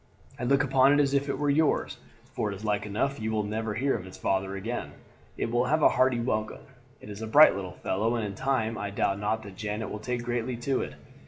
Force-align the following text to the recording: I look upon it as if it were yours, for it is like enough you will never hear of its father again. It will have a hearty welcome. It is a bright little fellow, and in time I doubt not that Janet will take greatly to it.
I 0.39 0.45
look 0.45 0.63
upon 0.63 0.93
it 0.93 0.99
as 0.99 1.13
if 1.13 1.29
it 1.29 1.37
were 1.37 1.51
yours, 1.51 1.99
for 2.33 2.51
it 2.51 2.55
is 2.55 2.65
like 2.65 2.87
enough 2.87 3.19
you 3.19 3.29
will 3.31 3.43
never 3.43 3.75
hear 3.75 3.95
of 3.95 4.07
its 4.07 4.17
father 4.17 4.55
again. 4.55 4.93
It 5.37 5.51
will 5.51 5.65
have 5.65 5.83
a 5.83 5.89
hearty 5.89 6.19
welcome. 6.19 6.65
It 7.01 7.11
is 7.11 7.21
a 7.21 7.27
bright 7.27 7.53
little 7.55 7.73
fellow, 7.73 8.15
and 8.15 8.25
in 8.25 8.33
time 8.33 8.79
I 8.79 8.89
doubt 8.89 9.19
not 9.19 9.43
that 9.43 9.57
Janet 9.57 9.91
will 9.91 9.99
take 9.99 10.23
greatly 10.23 10.57
to 10.57 10.81
it. 10.81 10.95